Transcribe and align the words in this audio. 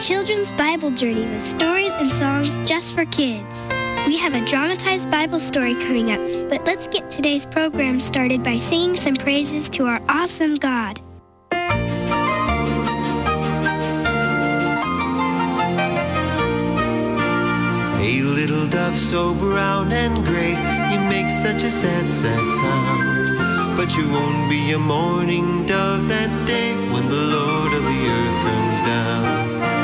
Children's 0.00 0.52
Bible 0.52 0.90
Journey 0.90 1.24
with 1.24 1.42
stories 1.42 1.94
and 1.94 2.12
songs 2.12 2.58
just 2.68 2.94
for 2.94 3.06
kids. 3.06 3.66
We 4.06 4.18
have 4.18 4.34
a 4.34 4.44
dramatized 4.44 5.10
Bible 5.10 5.38
story 5.38 5.74
coming 5.74 6.10
up, 6.10 6.50
but 6.50 6.66
let's 6.66 6.86
get 6.86 7.10
today's 7.10 7.46
program 7.46 7.98
started 7.98 8.44
by 8.44 8.58
singing 8.58 8.98
some 8.98 9.16
praises 9.16 9.70
to 9.70 9.86
our 9.86 10.02
awesome 10.10 10.56
God. 10.56 11.00
Hey, 17.98 18.20
little 18.20 18.66
dove, 18.68 18.94
so 18.94 19.34
brown 19.34 19.90
and 19.92 20.26
gray, 20.26 20.50
you 20.92 21.00
make 21.08 21.30
such 21.30 21.62
a 21.62 21.70
sad, 21.70 22.12
sad 22.12 22.52
sound. 22.52 23.78
But 23.78 23.96
you 23.96 24.06
won't 24.10 24.50
be 24.50 24.72
a 24.72 24.78
mourning 24.78 25.64
dove 25.64 26.06
that 26.10 26.46
day 26.46 26.74
when 26.92 27.08
the 27.08 27.16
Lord 27.16 27.72
of 27.72 27.82
the 27.82 28.08
earth 28.10 28.36
comes 28.44 28.80
down. 28.82 29.75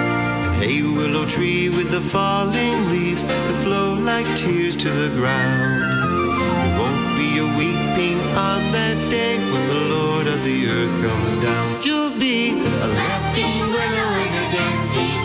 Hey, 0.62 0.80
willow 0.80 1.26
tree 1.26 1.70
with 1.70 1.90
the 1.90 2.00
falling 2.00 2.88
leaves 2.88 3.24
that 3.24 3.62
flow 3.64 3.94
like 3.94 4.28
tears 4.36 4.76
to 4.76 4.88
the 4.90 5.08
ground. 5.16 5.82
There 5.82 6.78
won't 6.78 7.18
be 7.18 7.38
a 7.38 7.46
weeping 7.58 8.20
on 8.38 8.70
that 8.70 8.94
day 9.10 9.38
when 9.50 9.66
the 9.66 9.96
Lord 9.96 10.28
of 10.28 10.44
the 10.44 10.68
earth 10.68 10.94
comes 11.04 11.36
down. 11.38 11.82
You'll 11.82 12.16
be 12.16 12.50
a 12.50 12.86
laughing 12.86 13.58
willow 13.74 14.08
and 14.22 14.34
a 14.38 14.56
dancing 14.56 15.21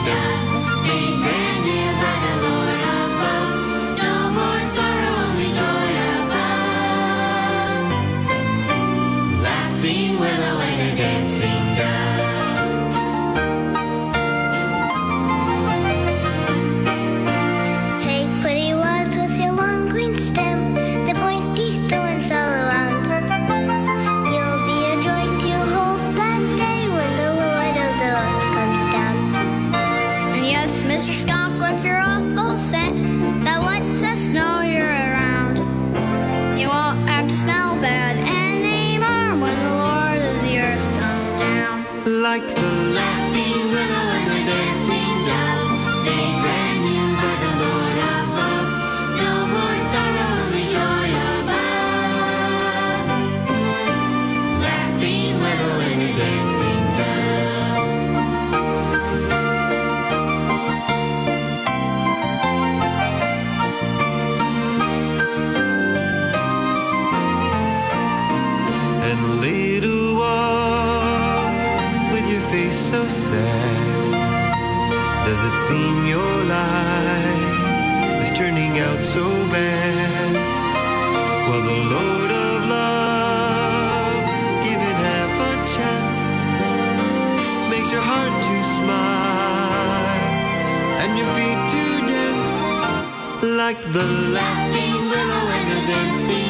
like 93.68 93.84
the 93.92 94.06
laughing 94.32 94.94
willow 95.12 95.44
and 95.58 95.68
the 95.72 95.88
dancing 95.92 96.47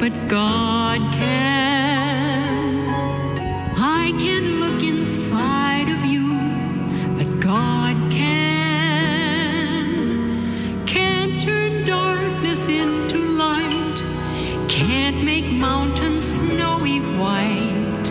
but 0.00 0.12
God 0.28 0.98
can. 1.12 2.88
I 3.76 4.12
can't 4.12 4.58
look 4.62 4.82
inside 4.82 5.90
of 5.90 6.06
you, 6.06 6.28
but 7.18 7.28
God 7.38 7.94
can. 8.10 8.46
Can't 10.86 11.38
turn 11.38 11.84
darkness 11.84 12.66
into 12.66 13.18
light, 13.18 14.02
can't 14.70 15.22
make 15.22 15.44
mountains 15.52 16.24
snowy 16.24 17.00
white, 17.20 18.10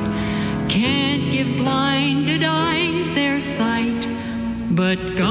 can't 0.70 1.32
give 1.32 1.58
blinded 1.58 2.44
eyes 2.44 3.12
their 3.14 3.40
sight, 3.40 4.08
but 4.70 5.00
God 5.18 5.29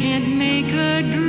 can't 0.00 0.28
make 0.28 0.72
a 0.72 1.02
dream 1.02 1.19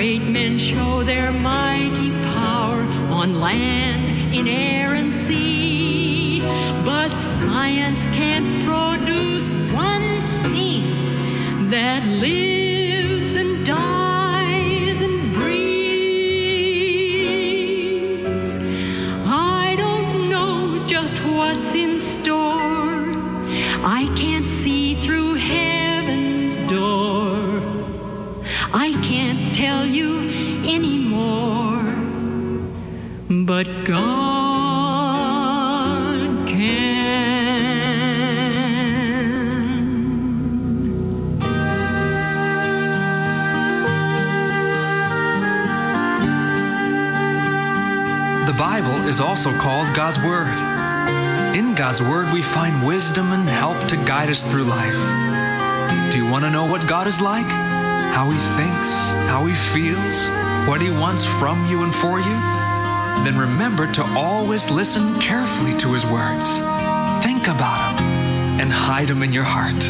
great 0.00 0.22
men 0.22 0.56
show 0.56 1.02
their 1.02 1.30
mighty 1.30 2.10
power 2.32 2.80
on 3.12 3.38
land, 3.38 4.34
in 4.34 4.48
air, 4.48 4.94
and 4.94 5.12
sea. 5.12 6.40
But 6.86 7.10
science 7.42 8.00
can't 8.16 8.59
But 33.60 33.84
God 33.84 34.08
can. 36.48 36.86
The 48.46 48.54
Bible 48.54 49.06
is 49.06 49.20
also 49.20 49.52
called 49.58 49.94
God's 49.94 50.18
Word. 50.20 50.48
In 51.54 51.74
God's 51.74 52.00
Word, 52.00 52.32
we 52.32 52.40
find 52.40 52.86
wisdom 52.86 53.32
and 53.32 53.46
help 53.46 53.76
to 53.88 53.96
guide 53.96 54.30
us 54.30 54.42
through 54.42 54.64
life. 54.64 54.96
Do 56.10 56.16
you 56.16 56.26
want 56.30 56.46
to 56.46 56.50
know 56.50 56.64
what 56.64 56.88
God 56.88 57.06
is 57.06 57.20
like? 57.20 57.44
How 57.44 58.30
He 58.30 58.38
thinks, 58.56 58.90
how 59.28 59.44
He 59.44 59.52
feels, 59.52 60.30
what 60.66 60.80
He 60.80 60.88
wants 60.88 61.26
from 61.26 61.66
you 61.66 61.82
and 61.82 61.94
for 61.94 62.20
you? 62.20 62.59
Then 63.24 63.36
remember 63.38 63.90
to 63.92 64.04
always 64.16 64.70
listen 64.70 65.20
carefully 65.20 65.76
to 65.78 65.92
His 65.92 66.04
words. 66.06 66.46
Think 67.22 67.48
about 67.48 67.98
them 67.98 68.08
and 68.60 68.70
hide 68.72 69.08
them 69.08 69.22
in 69.22 69.32
your 69.32 69.44
heart. 69.44 69.82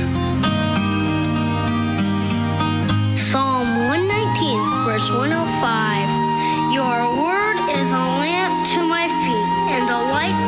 Psalm 3.19 3.69
119, 3.89 4.85
verse 4.85 5.11
105. 5.11 6.75
Your 6.75 6.99
word 7.23 7.59
is 7.79 7.93
a 7.93 8.05
lamp 8.23 8.67
to 8.75 8.81
my 8.83 9.07
feet 9.23 9.51
and 9.75 9.85
a 9.91 10.01
light 10.15 10.40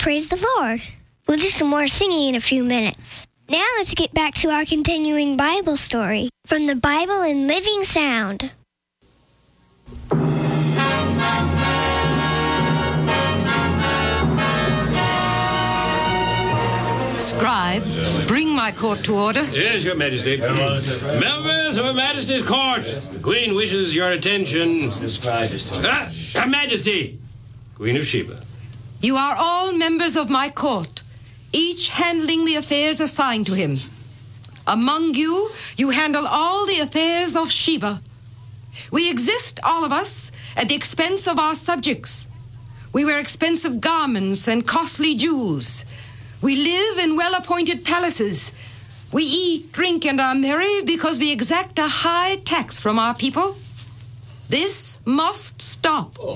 praise 0.00 0.28
the 0.28 0.48
Lord. 0.56 0.82
We'll 1.28 1.38
do 1.38 1.50
some 1.50 1.68
more 1.68 1.86
singing 1.86 2.30
in 2.30 2.34
a 2.34 2.40
few 2.40 2.64
minutes. 2.64 3.26
Now 3.50 3.66
let's 3.76 3.94
get 3.94 4.12
back 4.14 4.32
to 4.36 4.48
our 4.48 4.64
continuing 4.64 5.36
Bible 5.36 5.76
story 5.76 6.30
from 6.46 6.66
the 6.66 6.74
Bible 6.74 7.20
in 7.22 7.46
Living 7.46 7.84
Sound. 7.84 8.50
Scribe, 17.18 17.82
bring 18.26 18.50
my 18.50 18.72
court 18.72 19.04
to 19.04 19.14
order. 19.14 19.42
Yes, 19.52 19.84
Your 19.84 19.96
Majesty. 19.96 20.38
Members 20.38 21.76
of 21.76 21.84
Her 21.84 21.92
Majesty's 21.92 22.42
Court, 22.42 22.84
the 23.12 23.20
Queen 23.22 23.54
wishes 23.54 23.94
your 23.94 24.12
attention. 24.12 24.90
Scribe 24.92 25.50
is 25.52 25.70
to. 25.70 25.82
Ah, 25.84 26.10
Her 26.40 26.48
Majesty, 26.48 27.18
Queen 27.74 27.96
of 27.96 28.06
Sheba. 28.06 28.40
You 29.00 29.16
are 29.16 29.34
all 29.34 29.72
members 29.72 30.14
of 30.14 30.28
my 30.28 30.50
court, 30.50 31.02
each 31.52 31.88
handling 31.88 32.44
the 32.44 32.56
affairs 32.56 33.00
assigned 33.00 33.46
to 33.46 33.54
him. 33.54 33.78
Among 34.66 35.14
you, 35.14 35.50
you 35.78 35.88
handle 35.90 36.26
all 36.26 36.66
the 36.66 36.80
affairs 36.80 37.34
of 37.34 37.50
Sheba. 37.50 38.02
We 38.92 39.10
exist, 39.10 39.58
all 39.64 39.86
of 39.86 39.92
us, 39.92 40.30
at 40.54 40.68
the 40.68 40.74
expense 40.74 41.26
of 41.26 41.38
our 41.38 41.54
subjects. 41.54 42.28
We 42.92 43.06
wear 43.06 43.18
expensive 43.18 43.80
garments 43.80 44.46
and 44.46 44.66
costly 44.66 45.14
jewels. 45.14 45.86
We 46.42 46.56
live 46.56 46.98
in 46.98 47.16
well 47.16 47.34
appointed 47.34 47.86
palaces. 47.86 48.52
We 49.12 49.22
eat, 49.22 49.72
drink, 49.72 50.04
and 50.04 50.20
are 50.20 50.34
merry 50.34 50.82
because 50.84 51.18
we 51.18 51.32
exact 51.32 51.78
a 51.78 51.88
high 51.88 52.36
tax 52.44 52.78
from 52.78 52.98
our 52.98 53.14
people. 53.14 53.56
This 54.50 54.98
must 55.04 55.62
stop. 55.62 56.18
We 56.18 56.26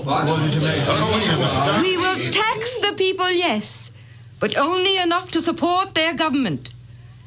will 1.97 2.19
tax 2.31 2.79
the 2.79 2.93
people, 2.95 3.29
yes, 3.29 3.91
but 4.39 4.57
only 4.57 4.95
enough 4.97 5.31
to 5.31 5.41
support 5.41 5.95
their 5.95 6.13
government. 6.15 6.71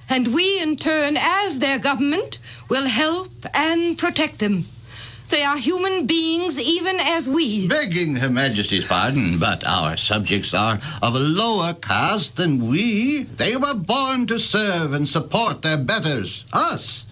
And 0.09 0.35
we, 0.35 0.62
in 0.62 0.76
turn, 0.76 1.18
as 1.18 1.59
their 1.59 1.78
government, 1.78 2.38
will 2.71 2.88
help 2.88 3.28
and 3.52 3.99
protect 3.99 4.38
them. 4.38 4.64
They 5.28 5.45
are 5.45 5.59
human 5.59 6.07
beings, 6.07 6.59
even 6.59 6.97
as 6.99 7.28
we. 7.28 7.68
Begging 7.68 8.16
Her 8.16 8.30
Majesty's 8.30 8.87
pardon, 8.87 9.38
but 9.38 9.62
our 9.66 9.99
subjects 9.99 10.54
are 10.54 10.80
of 11.02 11.14
a 11.14 11.18
lower 11.18 11.75
caste 11.75 12.37
than 12.37 12.66
we. 12.66 13.25
They 13.25 13.57
were 13.57 13.75
born 13.75 14.26
to 14.28 14.38
serve 14.38 14.95
and 14.95 15.07
support 15.07 15.61
their 15.61 15.76
betters, 15.76 16.47
us. 16.54 17.04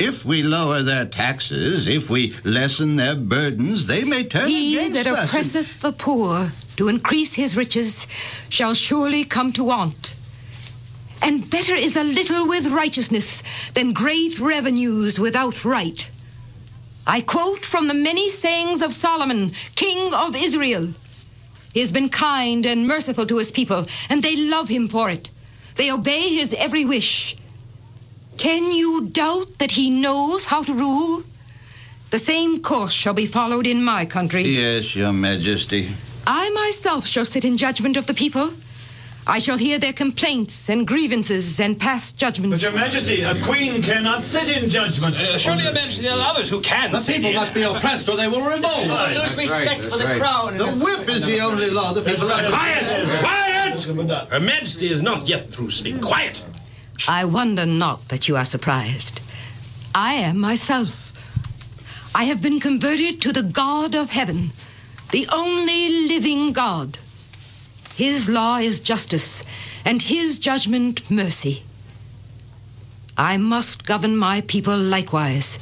If 0.00 0.24
we 0.24 0.42
lower 0.44 0.82
their 0.82 1.06
taxes, 1.06 1.88
if 1.88 2.08
we 2.08 2.32
lessen 2.44 2.96
their 2.96 3.16
burdens, 3.16 3.86
they 3.88 4.04
may 4.04 4.22
turn 4.24 4.48
He 4.48 4.76
against 4.78 4.94
that 4.94 5.06
us. 5.08 5.18
and- 5.20 5.28
oppresseth 5.28 5.80
the 5.80 5.92
poor 5.92 6.50
to 6.76 6.88
increase 6.88 7.34
his 7.34 7.56
riches 7.56 8.06
shall 8.48 8.74
surely 8.74 9.24
come 9.24 9.52
to 9.54 9.64
want. 9.64 10.14
And 11.20 11.50
better 11.50 11.74
is 11.74 11.96
a 11.96 12.04
little 12.04 12.46
with 12.46 12.68
righteousness 12.68 13.42
than 13.74 13.92
great 13.92 14.38
revenues 14.38 15.18
without 15.18 15.64
right. 15.64 16.08
I 17.04 17.20
quote 17.20 17.64
from 17.64 17.88
the 17.88 17.94
many 17.94 18.30
sayings 18.30 18.82
of 18.82 18.92
Solomon, 18.92 19.50
king 19.74 20.14
of 20.14 20.36
Israel 20.36 20.92
He 21.74 21.80
has 21.80 21.90
been 21.92 22.08
kind 22.08 22.64
and 22.64 22.86
merciful 22.86 23.26
to 23.26 23.38
his 23.38 23.50
people, 23.50 23.86
and 24.08 24.22
they 24.22 24.36
love 24.36 24.68
him 24.68 24.86
for 24.88 25.10
it. 25.10 25.30
They 25.74 25.90
obey 25.90 26.28
his 26.34 26.54
every 26.54 26.84
wish. 26.84 27.36
Can 28.38 28.70
you 28.70 29.08
doubt 29.08 29.58
that 29.58 29.72
he 29.72 29.90
knows 29.90 30.46
how 30.46 30.62
to 30.62 30.72
rule? 30.72 31.24
The 32.10 32.20
same 32.20 32.62
course 32.62 32.92
shall 32.92 33.12
be 33.12 33.26
followed 33.26 33.66
in 33.66 33.82
my 33.82 34.06
country. 34.06 34.42
Yes, 34.42 34.94
Your 34.94 35.12
Majesty. 35.12 35.88
I 36.24 36.48
myself 36.50 37.04
shall 37.06 37.24
sit 37.24 37.44
in 37.44 37.56
judgment 37.56 37.96
of 37.96 38.06
the 38.06 38.14
people. 38.14 38.50
I 39.26 39.40
shall 39.40 39.58
hear 39.58 39.78
their 39.78 39.92
complaints 39.92 40.70
and 40.70 40.86
grievances 40.86 41.60
and 41.60 41.78
pass 41.78 42.12
judgment. 42.12 42.52
But, 42.52 42.62
Your 42.62 42.72
Majesty, 42.72 43.22
a 43.22 43.34
queen 43.42 43.82
cannot 43.82 44.22
sit 44.24 44.48
in 44.48 44.70
judgment. 44.70 45.16
Uh, 45.16 45.36
surely, 45.36 45.64
Your 45.64 45.74
Majesty, 45.74 46.04
there 46.04 46.16
are 46.16 46.30
others 46.30 46.48
who 46.48 46.60
can. 46.60 46.92
The 46.92 47.04
people 47.04 47.32
must 47.34 47.52
be 47.52 47.62
oppressed 47.62 48.08
or 48.08 48.16
they 48.16 48.28
will 48.28 48.48
revolt. 48.48 48.88
Right. 48.88 49.16
Lose 49.20 49.36
respect 49.36 49.84
for 49.84 49.98
the 49.98 50.04
right. 50.04 50.20
crown. 50.20 50.56
The 50.56 50.68
whip 50.82 51.08
is 51.10 51.26
the 51.26 51.40
only 51.40 51.70
law 51.70 51.92
the 51.92 52.02
people 52.02 52.28
have. 52.28 52.50
Quiet! 52.50 52.86
Quiet! 53.20 54.28
Her 54.30 54.40
Majesty 54.40 54.90
is 54.90 55.02
not 55.02 55.28
yet 55.28 55.50
through 55.50 55.70
speaking. 55.70 56.00
Quiet! 56.00 56.42
I 57.06 57.24
wonder 57.24 57.66
not 57.66 58.08
that 58.08 58.28
you 58.28 58.36
are 58.36 58.44
surprised. 58.44 59.20
I 59.94 60.14
am 60.14 60.38
myself. 60.38 61.12
I 62.14 62.24
have 62.24 62.42
been 62.42 62.58
converted 62.58 63.20
to 63.22 63.32
the 63.32 63.42
God 63.42 63.94
of 63.94 64.10
heaven, 64.10 64.50
the 65.12 65.26
only 65.32 66.08
living 66.08 66.52
God. 66.52 66.98
His 67.94 68.28
law 68.28 68.56
is 68.56 68.80
justice, 68.80 69.44
and 69.84 70.02
his 70.02 70.38
judgment 70.38 71.10
mercy. 71.10 71.62
I 73.16 73.36
must 73.36 73.84
govern 73.84 74.16
my 74.16 74.40
people 74.42 74.76
likewise. 74.76 75.58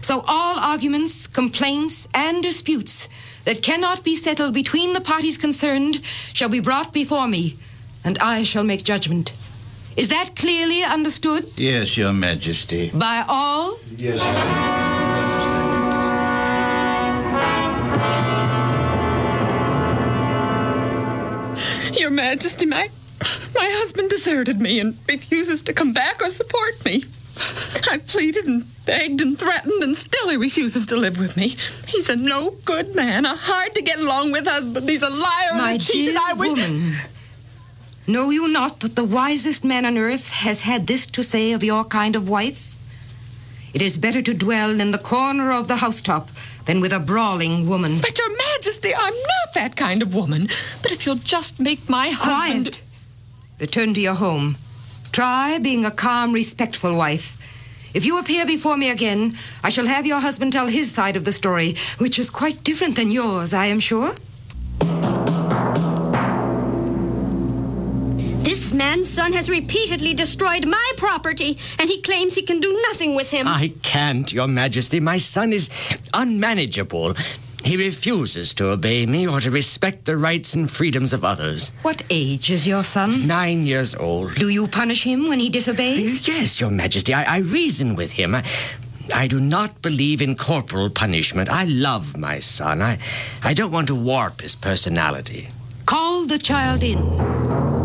So 0.00 0.24
all 0.28 0.58
arguments, 0.58 1.26
complaints, 1.26 2.06
and 2.14 2.42
disputes 2.42 3.08
that 3.44 3.62
cannot 3.62 4.04
be 4.04 4.14
settled 4.14 4.54
between 4.54 4.92
the 4.92 5.00
parties 5.00 5.36
concerned 5.36 6.00
shall 6.32 6.48
be 6.48 6.60
brought 6.60 6.92
before 6.92 7.26
me, 7.26 7.56
and 8.04 8.18
I 8.18 8.42
shall 8.44 8.62
make 8.64 8.84
judgment. 8.84 9.32
Is 9.96 10.08
that 10.10 10.36
clearly 10.36 10.82
understood? 10.84 11.46
Yes, 11.56 11.96
Your 11.96 12.12
Majesty. 12.12 12.90
By 12.92 13.24
all? 13.28 13.78
Yes, 13.96 14.18
Your 14.22 14.32
Majesty. 14.32 15.76
Your 21.98 22.10
Majesty, 22.10 22.66
my 22.66 22.88
my 23.54 23.68
husband 23.80 24.10
deserted 24.10 24.60
me 24.60 24.78
and 24.80 24.96
refuses 25.08 25.62
to 25.62 25.72
come 25.72 25.92
back 25.92 26.20
or 26.22 26.28
support 26.28 26.84
me. 26.84 27.02
I 27.90 27.98
pleaded 27.98 28.46
and 28.46 28.64
begged 28.84 29.20
and 29.22 29.38
threatened, 29.38 29.82
and 29.82 29.96
still 29.96 30.28
he 30.28 30.36
refuses 30.36 30.86
to 30.88 30.96
live 30.96 31.18
with 31.18 31.36
me. 31.36 31.56
He's 31.86 32.08
a 32.10 32.16
no 32.16 32.50
good 32.64 32.94
man, 32.94 33.24
a 33.24 33.34
hard 33.34 33.74
to 33.74 33.82
get 33.82 33.98
along 33.98 34.32
with 34.32 34.46
husband. 34.46 34.88
He's 34.88 35.02
a 35.02 35.10
liar 35.10 35.54
My 35.54 35.72
and 35.72 35.80
a 35.80 35.84
cheat, 35.84 35.94
dear 35.94 36.10
and 36.10 36.18
I 36.18 36.32
wish. 36.34 36.50
woman, 36.52 36.94
know 38.06 38.30
you 38.30 38.48
not 38.48 38.80
that 38.80 38.96
the 38.96 39.04
wisest 39.04 39.64
man 39.64 39.84
on 39.84 39.98
earth 39.98 40.30
has 40.30 40.62
had 40.62 40.86
this 40.86 41.06
to 41.06 41.22
say 41.22 41.52
of 41.52 41.64
your 41.64 41.84
kind 41.84 42.16
of 42.16 42.28
wife? 42.28 42.76
It 43.74 43.82
is 43.82 43.98
better 43.98 44.22
to 44.22 44.32
dwell 44.32 44.80
in 44.80 44.90
the 44.90 44.98
corner 44.98 45.52
of 45.52 45.68
the 45.68 45.76
housetop 45.76 46.30
than 46.64 46.80
with 46.80 46.92
a 46.92 47.00
brawling 47.00 47.68
woman. 47.68 47.98
But 48.00 48.18
Your 48.18 48.34
Majesty, 48.36 48.94
I'm 48.94 49.12
not 49.12 49.54
that 49.54 49.76
kind 49.76 50.02
of 50.02 50.14
woman. 50.14 50.48
But 50.82 50.92
if 50.92 51.04
you'll 51.04 51.16
just 51.16 51.60
make 51.60 51.88
my 51.88 52.10
husband. 52.10 52.64
Quiet. 52.64 52.82
Return 53.58 53.94
to 53.94 54.00
your 54.00 54.14
home. 54.14 54.56
Try 55.12 55.58
being 55.58 55.84
a 55.84 55.90
calm, 55.90 56.32
respectful 56.32 56.96
wife. 56.96 57.36
If 57.94 58.04
you 58.04 58.18
appear 58.18 58.44
before 58.44 58.76
me 58.76 58.90
again, 58.90 59.36
I 59.64 59.70
shall 59.70 59.86
have 59.86 60.04
your 60.04 60.20
husband 60.20 60.52
tell 60.52 60.66
his 60.66 60.92
side 60.92 61.16
of 61.16 61.24
the 61.24 61.32
story, 61.32 61.76
which 61.98 62.18
is 62.18 62.28
quite 62.28 62.62
different 62.62 62.96
than 62.96 63.10
yours, 63.10 63.54
I 63.54 63.66
am 63.66 63.80
sure. 63.80 64.12
This 68.66 68.74
man's 68.74 69.08
son 69.08 69.32
has 69.34 69.48
repeatedly 69.48 70.12
destroyed 70.12 70.66
my 70.66 70.92
property, 70.96 71.56
and 71.78 71.88
he 71.88 72.02
claims 72.02 72.34
he 72.34 72.42
can 72.42 72.58
do 72.58 72.72
nothing 72.88 73.14
with 73.14 73.30
him. 73.30 73.46
I 73.46 73.72
can't, 73.84 74.32
Your 74.32 74.48
Majesty. 74.48 74.98
My 74.98 75.18
son 75.18 75.52
is 75.52 75.70
unmanageable. 76.12 77.14
He 77.62 77.76
refuses 77.76 78.52
to 78.54 78.70
obey 78.70 79.06
me 79.06 79.28
or 79.28 79.38
to 79.38 79.52
respect 79.52 80.04
the 80.04 80.16
rights 80.16 80.56
and 80.56 80.68
freedoms 80.68 81.12
of 81.12 81.24
others. 81.24 81.70
What 81.82 82.02
age 82.10 82.50
is 82.50 82.66
your 82.66 82.82
son? 82.82 83.28
Nine 83.28 83.66
years 83.66 83.94
old. 83.94 84.34
Do 84.34 84.48
you 84.48 84.66
punish 84.66 85.04
him 85.04 85.28
when 85.28 85.38
he 85.38 85.48
disobeys? 85.48 86.26
Yes, 86.26 86.60
Your 86.60 86.72
Majesty. 86.72 87.14
I, 87.14 87.36
I 87.36 87.38
reason 87.38 87.94
with 87.94 88.10
him. 88.10 88.34
I, 88.34 88.42
I 89.14 89.28
do 89.28 89.38
not 89.38 89.80
believe 89.80 90.20
in 90.20 90.34
corporal 90.34 90.90
punishment. 90.90 91.50
I 91.50 91.66
love 91.66 92.16
my 92.16 92.40
son. 92.40 92.82
I, 92.82 92.98
I 93.44 93.54
don't 93.54 93.70
want 93.70 93.86
to 93.86 93.94
warp 93.94 94.40
his 94.40 94.56
personality. 94.56 95.50
Call 95.86 96.26
the 96.26 96.38
child 96.38 96.82
in. 96.82 97.75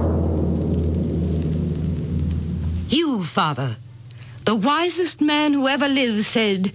You, 2.91 3.23
father, 3.23 3.77
the 4.43 4.53
wisest 4.53 5.21
man 5.21 5.53
who 5.53 5.69
ever 5.69 5.87
lived, 5.87 6.25
said, 6.25 6.73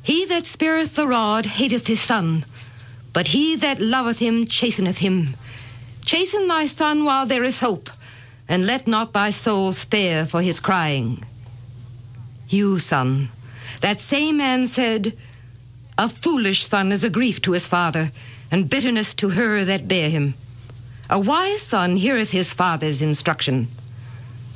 He 0.00 0.24
that 0.26 0.46
spareth 0.46 0.94
the 0.94 1.08
rod 1.08 1.44
hateth 1.44 1.88
his 1.88 2.00
son, 2.00 2.44
but 3.12 3.28
he 3.28 3.56
that 3.56 3.80
loveth 3.80 4.20
him 4.20 4.46
chasteneth 4.46 4.98
him. 4.98 5.34
Chasten 6.04 6.46
thy 6.46 6.66
son 6.66 7.02
while 7.02 7.26
there 7.26 7.42
is 7.42 7.58
hope, 7.58 7.90
and 8.48 8.64
let 8.64 8.86
not 8.86 9.12
thy 9.12 9.30
soul 9.30 9.72
spare 9.72 10.24
for 10.24 10.40
his 10.40 10.60
crying. 10.60 11.24
You, 12.48 12.78
son, 12.78 13.30
that 13.80 14.00
same 14.00 14.36
man 14.36 14.68
said, 14.68 15.16
A 15.98 16.08
foolish 16.08 16.64
son 16.64 16.92
is 16.92 17.02
a 17.02 17.10
grief 17.10 17.42
to 17.42 17.52
his 17.52 17.66
father, 17.66 18.12
and 18.52 18.70
bitterness 18.70 19.14
to 19.14 19.30
her 19.30 19.64
that 19.64 19.88
bare 19.88 20.10
him. 20.10 20.34
A 21.10 21.18
wise 21.18 21.62
son 21.62 21.96
heareth 21.96 22.30
his 22.30 22.54
father's 22.54 23.02
instruction. 23.02 23.66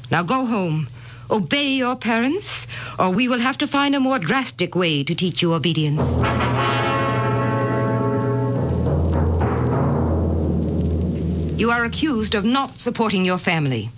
Now 0.08 0.22
go 0.22 0.46
home, 0.46 0.88
obey 1.30 1.68
your 1.68 1.96
parents, 1.96 2.66
or 2.98 3.10
we 3.10 3.28
will 3.28 3.38
have 3.38 3.58
to 3.58 3.66
find 3.66 3.94
a 3.94 4.00
more 4.00 4.18
drastic 4.18 4.74
way 4.74 5.04
to 5.04 5.14
teach 5.14 5.42
you 5.42 5.54
obedience. 5.54 6.22
You 11.60 11.70
are 11.70 11.84
accused 11.84 12.34
of 12.34 12.44
not 12.44 12.70
supporting 12.78 13.24
your 13.24 13.38
family. 13.38 13.90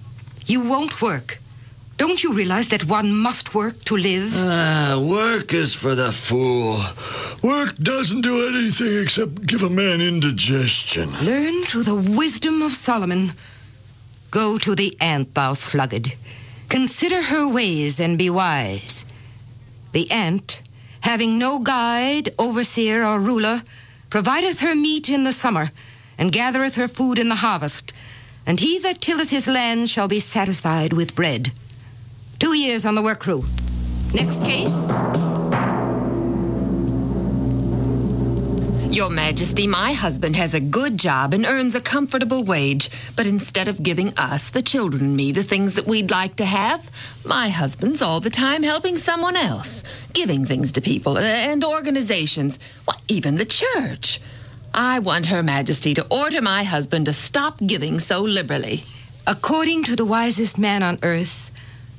You 0.47 0.61
won't 0.61 1.01
work. 1.01 1.39
Don't 1.97 2.25
you 2.25 2.33
realize 2.33 2.67
that 2.69 2.87
one 2.89 3.13
must 3.13 3.55
work 3.55 3.85
to 3.85 3.97
live? 3.97 4.33
Ah, 4.35 4.99
work 5.01 5.55
is 5.55 5.73
for 5.73 5.95
the 5.95 6.11
fool. 6.11 6.81
Work 7.43 7.77
doesn't 7.77 8.23
do 8.23 8.49
anything 8.49 9.03
except 9.03 9.47
give 9.47 9.63
a 9.63 9.71
man 9.71 10.01
indigestion. 10.01 11.13
Learn 11.23 11.63
through 11.63 11.85
the 11.85 11.95
wisdom 11.95 12.63
of 12.63 12.73
Solomon. 12.73 13.33
Go 14.33 14.59
to 14.59 14.75
the 14.75 14.97
ant, 15.01 15.33
thou 15.35 15.53
sluggard. 15.53 16.15
Consider 16.73 17.21
her 17.21 17.47
ways 17.47 18.01
and 18.01 18.17
be 18.17 18.31
wise. 18.31 19.05
The 19.93 20.11
ant, 20.11 20.63
having 21.03 21.39
no 21.39 21.59
guide, 21.59 22.31
overseer, 22.39 23.05
or 23.05 23.21
ruler, 23.21 23.61
provideth 24.09 24.61
her 24.61 24.75
meat 24.75 25.11
in 25.11 25.25
the 25.25 25.33
summer, 25.33 25.67
and 26.17 26.33
gathereth 26.33 26.77
her 26.77 26.89
food 26.89 27.19
in 27.19 27.29
the 27.29 27.45
harvest. 27.45 27.93
And 28.47 28.59
he 28.59 28.79
that 28.79 29.03
tilleth 29.03 29.29
his 29.29 29.47
land 29.47 29.91
shall 29.91 30.09
be 30.09 30.19
satisfied 30.19 30.95
with 30.95 31.15
bread. 31.15 31.53
Two 32.39 32.55
years 32.55 32.87
on 32.87 32.95
the 32.95 33.03
work 33.03 33.21
crew. 33.21 33.45
Next 34.15 34.43
case. 34.43 34.91
Your 38.93 39.09
Majesty, 39.09 39.67
my 39.67 39.95
husband 39.95 40.37
has 40.37 40.53
a 40.53 40.61
good 40.61 40.99
job 40.99 41.33
and 41.33 41.47
earns 41.47 41.75
a 41.75 41.81
comfortable 41.81 42.45
wage. 42.45 42.91
But 43.17 43.27
instead 43.27 43.67
of 43.67 43.83
giving 43.83 44.13
us, 44.19 44.51
the 44.51 44.61
children 44.61 45.01
and 45.01 45.17
me, 45.17 45.33
the 45.33 45.43
things 45.43 45.77
that 45.77 45.87
we'd 45.87 46.11
like 46.11 46.37
to 46.37 46.45
have, 46.45 46.91
my 47.25 47.49
husband's 47.49 48.03
all 48.03 48.21
the 48.21 48.29
time 48.29 48.63
helping 48.63 48.99
someone 48.99 49.35
else, 49.35 49.83
giving 50.13 50.45
things 50.45 50.73
to 50.73 50.83
people 50.83 51.17
uh, 51.17 51.23
and 51.23 51.65
organizations, 51.65 52.59
well, 52.87 53.01
even 53.09 53.37
the 53.37 53.47
church. 53.47 54.21
I 54.75 54.99
want 54.99 55.25
Her 55.25 55.43
Majesty 55.43 55.95
to 55.95 56.07
order 56.11 56.43
my 56.43 56.63
husband 56.63 57.07
to 57.07 57.15
stop 57.15 57.61
giving 57.67 57.99
so 57.99 58.21
liberally. 58.21 58.83
According 59.27 59.85
to 59.85 59.97
the 59.97 60.05
wisest 60.05 60.59
man 60.59 60.83
on 60.83 60.99
earth, 61.03 61.51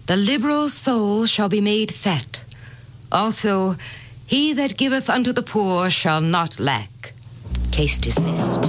the 0.06 0.16
liberal 0.16 0.70
soul 0.70 1.26
shall 1.26 1.50
be 1.50 1.60
made 1.60 1.92
fat. 1.92 2.44
Also, 3.12 3.78
he 4.26 4.54
that 4.54 4.78
giveth 4.78 5.10
unto 5.10 5.34
the 5.34 5.44
poor 5.44 5.90
shall 5.90 6.22
not 6.22 6.60
lack. 6.60 7.14
Case 7.72 7.98
dismissed. 7.98 8.62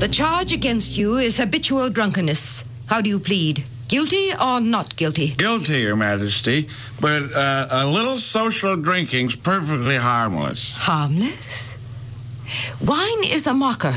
The 0.00 0.08
charge 0.10 0.52
against 0.52 0.96
you 0.98 1.16
is 1.16 1.38
habitual 1.38 1.88
drunkenness. 1.90 2.64
How 2.86 3.00
do 3.00 3.08
you 3.08 3.18
plead? 3.18 3.64
Guilty 3.88 4.32
or 4.32 4.60
not 4.60 4.96
guilty? 4.96 5.28
Guilty, 5.28 5.80
Your 5.80 5.96
Majesty, 5.96 6.68
but 7.00 7.22
uh, 7.34 7.68
a 7.70 7.86
little 7.86 8.18
social 8.18 8.76
drinking's 8.76 9.36
perfectly 9.36 9.96
harmless. 9.96 10.76
Harmless? 10.76 11.76
Wine 12.80 13.24
is 13.24 13.46
a 13.46 13.54
mocker, 13.54 13.94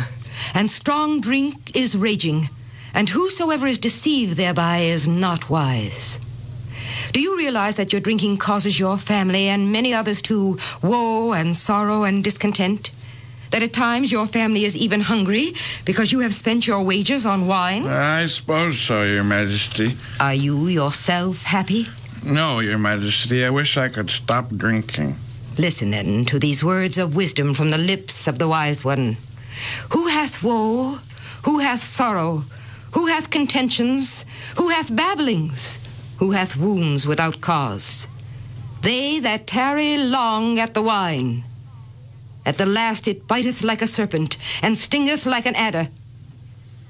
and 0.54 0.70
strong 0.70 1.22
drink 1.22 1.76
is 1.76 1.96
raging, 1.96 2.50
and 2.94 3.10
whosoever 3.10 3.68
is 3.68 3.78
deceived 3.78 4.38
thereby 4.38 4.80
is 4.80 5.08
not 5.08 5.50
wise. 5.50 6.20
Do 7.18 7.24
you 7.24 7.36
realize 7.36 7.78
that 7.78 7.92
your 7.92 8.00
drinking 8.00 8.38
causes 8.38 8.80
your 8.80 8.96
family 8.96 9.48
and 9.48 9.72
many 9.72 9.92
others 9.92 10.22
to 10.30 10.56
woe 10.84 11.34
and 11.34 11.58
sorrow 11.58 12.04
and 12.04 12.24
discontent? 12.24 12.92
That 13.50 13.64
at 13.64 13.74
times 13.74 14.12
your 14.12 14.28
family 14.28 14.66
is 14.66 14.78
even 14.78 15.02
hungry 15.02 15.54
because 15.84 16.12
you 16.12 16.20
have 16.20 16.36
spent 16.36 16.68
your 16.68 16.84
wages 16.84 17.26
on 17.26 17.48
wine? 17.48 17.88
I 17.88 18.28
suppose 18.28 18.80
so, 18.80 19.02
Your 19.02 19.24
Majesty. 19.24 19.98
Are 20.20 20.36
you 20.36 20.68
yourself 20.68 21.42
happy? 21.42 21.88
No, 22.24 22.60
Your 22.60 22.78
Majesty. 22.78 23.44
I 23.44 23.50
wish 23.50 23.78
I 23.78 23.90
could 23.90 24.12
stop 24.12 24.50
drinking. 24.56 25.16
Listen 25.58 25.90
then 25.90 26.24
to 26.26 26.38
these 26.38 26.64
words 26.64 27.00
of 27.00 27.16
wisdom 27.16 27.56
from 27.56 27.72
the 27.72 27.80
lips 27.80 28.28
of 28.28 28.38
the 28.38 28.48
wise 28.48 28.86
one. 28.86 29.18
Who 29.90 30.06
hath 30.06 30.44
woe? 30.44 31.00
Who 31.46 31.58
hath 31.58 31.82
sorrow? 31.82 32.44
Who 32.92 33.08
hath 33.08 33.32
contentions? 33.32 34.24
Who 34.58 34.70
hath 34.70 34.96
babblings? 34.96 35.80
Who 36.18 36.32
hath 36.32 36.58
wounds 36.58 37.06
without 37.06 37.42
cause? 37.42 38.08
They 38.82 39.20
that 39.20 39.46
tarry 39.46 39.98
long 39.98 40.58
at 40.58 40.74
the 40.74 40.82
wine. 40.82 41.44
At 42.44 42.58
the 42.58 42.66
last 42.66 43.08
it 43.08 43.28
biteth 43.28 43.64
like 43.64 43.84
a 43.84 43.88
serpent 43.88 44.38
and 44.64 44.76
stingeth 44.76 45.26
like 45.28 45.46
an 45.46 45.56
adder. 45.56 45.90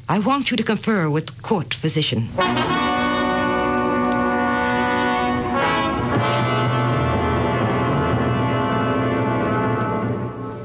I 0.08 0.20
want 0.20 0.50
you 0.50 0.56
to 0.58 0.64
confer 0.64 1.10
with 1.10 1.28
the 1.28 1.42
court 1.42 1.74
physician. 1.74 2.30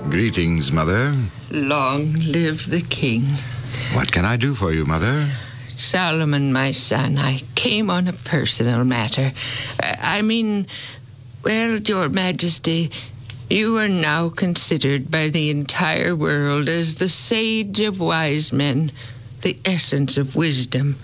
Greetings, 0.08 0.70
Mother. 0.70 1.16
Long 1.50 2.12
live 2.12 2.70
the 2.70 2.82
king. 2.82 3.22
What 3.94 4.12
can 4.12 4.24
I 4.24 4.36
do 4.36 4.54
for 4.54 4.72
you, 4.72 4.84
Mother? 4.84 5.28
Solomon, 5.76 6.52
my 6.52 6.72
son, 6.72 7.18
I 7.18 7.42
came 7.54 7.90
on 7.90 8.08
a 8.08 8.12
personal 8.12 8.84
matter. 8.84 9.32
I 9.82 10.22
mean, 10.22 10.66
well, 11.44 11.78
Your 11.78 12.08
Majesty, 12.08 12.90
you 13.50 13.76
are 13.78 13.88
now 13.88 14.28
considered 14.28 15.10
by 15.10 15.28
the 15.28 15.50
entire 15.50 16.16
world 16.16 16.68
as 16.68 16.96
the 16.96 17.08
sage 17.08 17.80
of 17.80 18.00
wise 18.00 18.52
men, 18.52 18.92
the 19.42 19.58
essence 19.64 20.16
of 20.16 20.36
wisdom. 20.36 20.96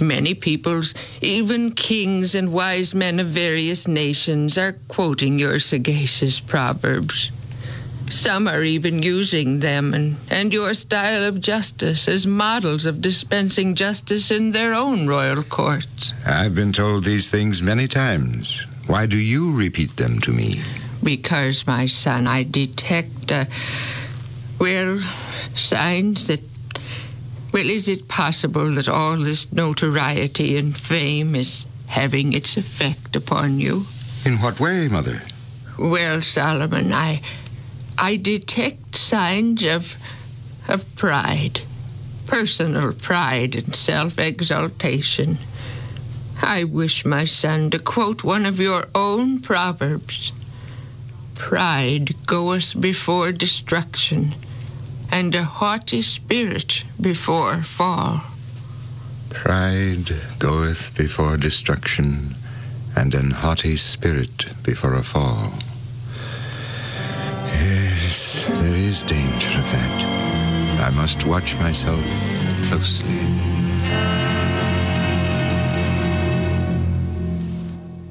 Many 0.00 0.34
peoples, 0.34 0.94
even 1.20 1.72
kings 1.72 2.34
and 2.34 2.52
wise 2.52 2.94
men 2.94 3.20
of 3.20 3.28
various 3.28 3.88
nations, 3.88 4.58
are 4.58 4.76
quoting 4.88 5.38
your 5.38 5.58
sagacious 5.58 6.40
proverbs. 6.40 7.30
Some 8.14 8.46
are 8.46 8.62
even 8.62 9.02
using 9.02 9.58
them 9.58 9.92
and, 9.92 10.16
and 10.30 10.52
your 10.52 10.72
style 10.74 11.24
of 11.24 11.40
justice 11.40 12.06
as 12.06 12.28
models 12.28 12.86
of 12.86 13.02
dispensing 13.02 13.74
justice 13.74 14.30
in 14.30 14.52
their 14.52 14.72
own 14.72 15.08
royal 15.08 15.42
courts. 15.42 16.14
I've 16.24 16.54
been 16.54 16.72
told 16.72 17.02
these 17.02 17.28
things 17.28 17.60
many 17.60 17.88
times. 17.88 18.64
Why 18.86 19.06
do 19.06 19.18
you 19.18 19.52
repeat 19.52 19.96
them 19.96 20.20
to 20.20 20.30
me? 20.30 20.62
Because, 21.02 21.66
my 21.66 21.86
son, 21.86 22.28
I 22.28 22.44
detect, 22.44 23.32
uh, 23.32 23.46
well, 24.60 25.00
signs 25.56 26.28
that. 26.28 26.40
Well, 27.52 27.68
is 27.68 27.88
it 27.88 28.06
possible 28.08 28.74
that 28.74 28.88
all 28.88 29.16
this 29.16 29.52
notoriety 29.52 30.56
and 30.56 30.74
fame 30.74 31.34
is 31.34 31.66
having 31.88 32.32
its 32.32 32.56
effect 32.56 33.16
upon 33.16 33.58
you? 33.58 33.86
In 34.24 34.38
what 34.38 34.60
way, 34.60 34.86
Mother? 34.86 35.20
Well, 35.76 36.22
Solomon, 36.22 36.92
I. 36.92 37.20
I 37.98 38.16
detect 38.16 38.96
signs 38.96 39.64
of. 39.64 39.96
of 40.68 40.94
pride. 40.96 41.60
Personal 42.26 42.92
pride 42.92 43.54
and 43.54 43.74
self 43.74 44.18
exaltation. 44.18 45.38
I 46.42 46.64
wish, 46.64 47.04
my 47.04 47.24
son, 47.24 47.70
to 47.70 47.78
quote 47.78 48.24
one 48.24 48.46
of 48.46 48.58
your 48.60 48.86
own 48.94 49.40
proverbs 49.40 50.32
Pride 51.34 52.14
goeth 52.26 52.80
before 52.80 53.32
destruction, 53.32 54.34
and 55.10 55.34
a 55.34 55.44
haughty 55.44 56.02
spirit 56.02 56.84
before 57.00 57.62
fall. 57.62 58.22
Pride 59.30 60.16
goeth 60.38 60.94
before 60.96 61.36
destruction, 61.36 62.36
and 62.96 63.14
an 63.14 63.30
haughty 63.32 63.76
spirit 63.76 64.46
before 64.62 64.94
a 64.94 65.02
fall. 65.02 65.52
Yes, 68.14 68.60
there 68.60 68.72
is 68.72 69.02
danger 69.02 69.58
of 69.58 69.68
that. 69.72 70.86
I 70.86 70.90
must 70.90 71.26
watch 71.26 71.56
myself 71.56 72.00
closely. 72.62 73.18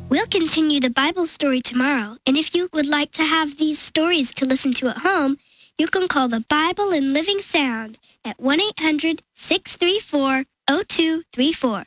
We'll 0.09 0.27
continue 0.27 0.81
the 0.81 0.89
Bible 0.89 1.25
story 1.25 1.61
tomorrow, 1.61 2.17
and 2.25 2.35
if 2.35 2.53
you 2.53 2.67
would 2.73 2.85
like 2.85 3.13
to 3.13 3.23
have 3.23 3.57
these 3.57 3.79
stories 3.79 4.33
to 4.33 4.45
listen 4.45 4.73
to 4.73 4.89
at 4.89 4.97
home, 4.97 5.37
you 5.77 5.87
can 5.87 6.09
call 6.09 6.27
the 6.27 6.43
Bible 6.49 6.91
in 6.91 7.13
Living 7.13 7.39
Sound 7.39 7.97
at 8.25 8.37
1 8.41 8.59
800 8.59 9.23
634 9.35 10.43
0234. 10.67 11.85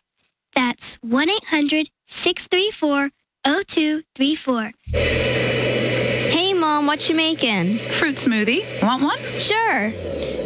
That's 0.55 0.95
1 1.03 1.29
800 1.29 1.91
634 2.07 3.11
0234. 3.45 5.56
What 6.87 7.09
you 7.11 7.17
making? 7.17 7.79
Fruit 7.79 8.15
smoothie. 8.15 8.63
Want 8.81 9.03
one? 9.03 9.19
Sure. 9.19 9.89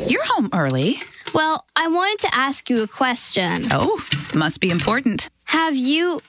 You're 0.08 0.24
home 0.24 0.48
early. 0.54 0.98
Well, 1.34 1.66
I 1.76 1.86
wanted 1.86 2.28
to 2.28 2.34
ask 2.34 2.70
you 2.70 2.82
a 2.82 2.88
question. 2.88 3.68
Oh, 3.70 4.02
must 4.34 4.58
be 4.58 4.70
important. 4.70 5.28
Have 5.44 5.76
you 5.76 6.20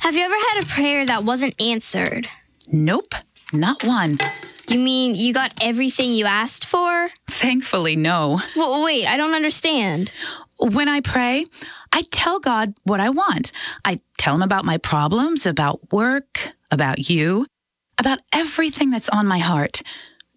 have 0.00 0.16
you 0.16 0.22
ever 0.22 0.34
had 0.34 0.64
a 0.64 0.66
prayer 0.66 1.06
that 1.06 1.24
wasn't 1.24 1.58
answered? 1.62 2.28
Nope, 2.70 3.14
not 3.52 3.84
one. 3.84 4.18
You 4.68 4.80
mean 4.80 5.14
you 5.14 5.32
got 5.32 5.54
everything 5.62 6.14
you 6.14 6.26
asked 6.26 6.64
for? 6.64 7.10
Thankfully, 7.28 7.94
no. 7.94 8.40
Well, 8.56 8.84
wait, 8.84 9.06
I 9.06 9.16
don't 9.16 9.34
understand. 9.34 10.10
When 10.58 10.88
I 10.88 11.00
pray, 11.00 11.46
I 11.92 12.02
tell 12.10 12.40
God 12.40 12.74
what 12.82 13.00
I 13.00 13.10
want. 13.10 13.52
I 13.84 14.00
tell 14.18 14.34
him 14.34 14.42
about 14.42 14.64
my 14.64 14.78
problems, 14.78 15.46
about 15.46 15.92
work, 15.92 16.52
about 16.70 17.08
you, 17.08 17.46
about 17.98 18.20
everything 18.32 18.90
that's 18.90 19.08
on 19.08 19.26
my 19.26 19.38
heart. 19.38 19.82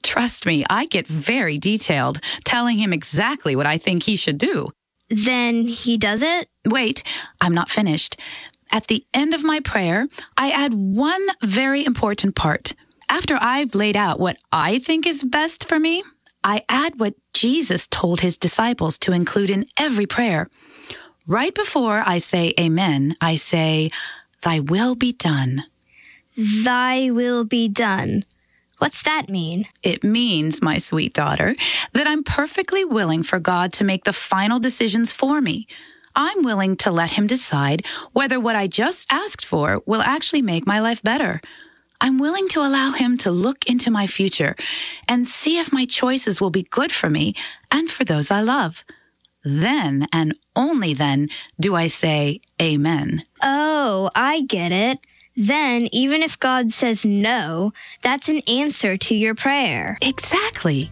Trust 0.03 0.45
me, 0.45 0.63
I 0.69 0.85
get 0.85 1.07
very 1.07 1.57
detailed, 1.57 2.19
telling 2.45 2.77
him 2.77 2.93
exactly 2.93 3.55
what 3.55 3.65
I 3.65 3.77
think 3.77 4.03
he 4.03 4.15
should 4.15 4.37
do. 4.37 4.69
Then 5.09 5.67
he 5.67 5.97
does 5.97 6.21
it? 6.21 6.47
Wait, 6.65 7.03
I'm 7.41 7.53
not 7.53 7.69
finished. 7.69 8.17
At 8.71 8.87
the 8.87 9.05
end 9.13 9.33
of 9.33 9.43
my 9.43 9.59
prayer, 9.61 10.07
I 10.35 10.51
add 10.51 10.73
one 10.73 11.25
very 11.43 11.85
important 11.85 12.35
part. 12.35 12.73
After 13.09 13.37
I've 13.39 13.73
laid 13.73 13.95
out 13.95 14.19
what 14.19 14.37
I 14.51 14.79
think 14.79 15.07
is 15.07 15.23
best 15.23 15.67
for 15.67 15.79
me, 15.79 16.03
I 16.43 16.63
add 16.67 16.99
what 16.99 17.15
Jesus 17.33 17.87
told 17.87 18.19
his 18.21 18.37
disciples 18.37 18.97
to 18.99 19.13
include 19.13 19.49
in 19.49 19.65
every 19.77 20.05
prayer. 20.05 20.49
Right 21.25 21.53
before 21.53 22.03
I 22.05 22.19
say 22.19 22.53
amen, 22.59 23.15
I 23.21 23.35
say, 23.35 23.89
Thy 24.43 24.59
will 24.59 24.95
be 24.95 25.13
done. 25.13 25.63
Thy 26.37 27.09
will 27.09 27.45
be 27.45 27.67
done. 27.67 28.23
What's 28.77 29.01
that 29.03 29.27
mean? 29.27 29.65
It 29.81 30.03
means, 30.03 30.61
my 30.61 30.77
sweet 30.77 31.13
daughter, 31.13 31.55
that 31.93 32.05
I'm 32.05 32.23
perfectly 32.23 32.85
willing 32.85 33.23
for 33.23 33.39
God 33.39 33.73
to 33.73 33.83
make 33.83 34.03
the 34.03 34.13
final 34.13 34.59
decisions 34.59 35.11
for 35.11 35.41
me. 35.41 35.67
I'm 36.15 36.43
willing 36.43 36.77
to 36.77 36.91
let 36.91 37.11
Him 37.11 37.25
decide 37.25 37.85
whether 38.13 38.39
what 38.39 38.55
I 38.55 38.67
just 38.67 39.11
asked 39.11 39.45
for 39.45 39.81
will 39.87 40.01
actually 40.01 40.43
make 40.43 40.67
my 40.67 40.79
life 40.79 41.01
better. 41.01 41.41
I'm 41.99 42.19
willing 42.19 42.47
to 42.49 42.59
allow 42.59 42.91
Him 42.91 43.17
to 43.19 43.31
look 43.31 43.65
into 43.65 43.89
my 43.89 44.05
future 44.05 44.55
and 45.07 45.27
see 45.27 45.57
if 45.57 45.73
my 45.73 45.85
choices 45.85 46.39
will 46.39 46.51
be 46.51 46.63
good 46.69 46.91
for 46.91 47.09
me 47.09 47.33
and 47.71 47.89
for 47.89 48.03
those 48.03 48.29
I 48.29 48.41
love. 48.41 48.83
Then 49.43 50.07
and 50.13 50.37
only 50.55 50.93
then 50.93 51.29
do 51.59 51.73
I 51.73 51.87
say 51.87 52.41
Amen. 52.61 53.23
Oh, 53.41 54.11
I 54.13 54.41
get 54.41 54.71
it. 54.71 54.99
Then, 55.37 55.87
even 55.91 56.23
if 56.23 56.39
God 56.39 56.71
says 56.71 57.05
no, 57.05 57.71
that's 58.01 58.27
an 58.27 58.41
answer 58.47 58.97
to 58.97 59.15
your 59.15 59.35
prayer. 59.35 59.99
Exactly. 60.01 60.89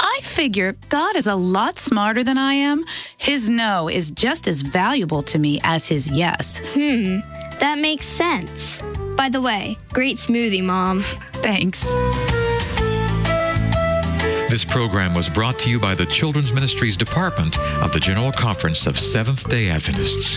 I 0.00 0.18
figure 0.22 0.74
God 0.88 1.14
is 1.14 1.28
a 1.28 1.36
lot 1.36 1.78
smarter 1.78 2.24
than 2.24 2.38
I 2.38 2.54
am. 2.54 2.84
His 3.18 3.48
no 3.48 3.88
is 3.88 4.10
just 4.10 4.48
as 4.48 4.62
valuable 4.62 5.22
to 5.22 5.38
me 5.38 5.60
as 5.62 5.86
his 5.86 6.10
yes. 6.10 6.60
Hmm, 6.72 7.20
that 7.60 7.78
makes 7.78 8.06
sense. 8.06 8.82
By 9.16 9.28
the 9.28 9.40
way, 9.40 9.76
great 9.92 10.16
smoothie, 10.16 10.62
Mom. 10.62 11.00
Thanks. 11.34 11.84
This 14.50 14.64
program 14.64 15.14
was 15.14 15.28
brought 15.28 15.58
to 15.60 15.70
you 15.70 15.78
by 15.78 15.94
the 15.94 16.06
Children's 16.06 16.52
Ministries 16.52 16.96
Department 16.96 17.56
of 17.80 17.92
the 17.92 18.00
General 18.00 18.32
Conference 18.32 18.88
of 18.88 18.98
Seventh 18.98 19.48
day 19.48 19.68
Adventists. 19.68 20.36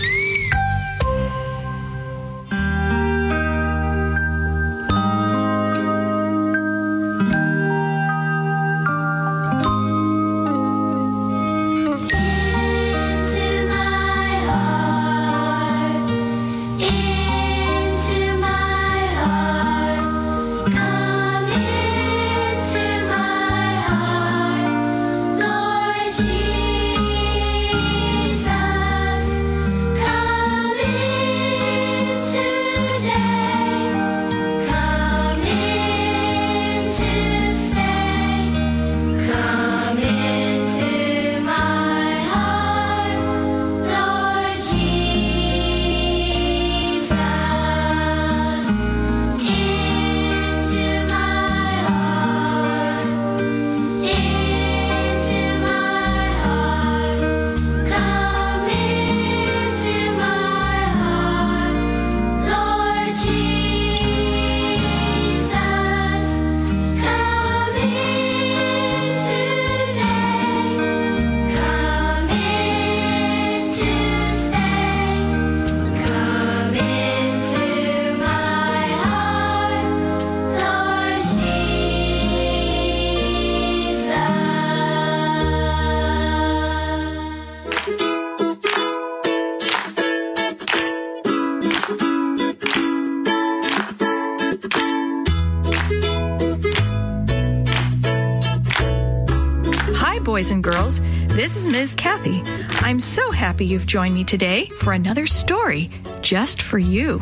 Happy 103.42 103.66
you've 103.66 103.88
joined 103.88 104.14
me 104.14 104.22
today 104.22 104.66
for 104.66 104.92
another 104.92 105.26
story 105.26 105.90
just 106.20 106.62
for 106.62 106.78
you. 106.78 107.20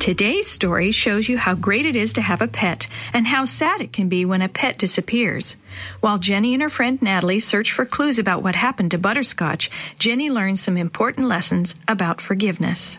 Today's 0.00 0.50
story 0.50 0.90
shows 0.90 1.28
you 1.28 1.38
how 1.38 1.54
great 1.54 1.86
it 1.86 1.94
is 1.94 2.14
to 2.14 2.20
have 2.20 2.42
a 2.42 2.48
pet 2.48 2.88
and 3.12 3.24
how 3.24 3.44
sad 3.44 3.80
it 3.80 3.92
can 3.92 4.08
be 4.08 4.24
when 4.24 4.42
a 4.42 4.48
pet 4.48 4.78
disappears. 4.78 5.54
While 6.00 6.18
Jenny 6.18 6.54
and 6.54 6.62
her 6.64 6.68
friend 6.68 7.00
Natalie 7.00 7.38
search 7.38 7.70
for 7.70 7.86
clues 7.86 8.18
about 8.18 8.42
what 8.42 8.56
happened 8.56 8.90
to 8.90 8.98
Butterscotch, 8.98 9.70
Jenny 9.96 10.28
learns 10.28 10.60
some 10.60 10.76
important 10.76 11.28
lessons 11.28 11.76
about 11.86 12.20
forgiveness. 12.20 12.98